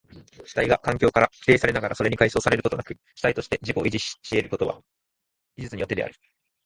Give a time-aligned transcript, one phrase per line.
[0.45, 4.81] 主体が環境から規定されながらそれに解消されることなく主体として自己を維持し得るのは
[5.55, 6.15] 技術によってである。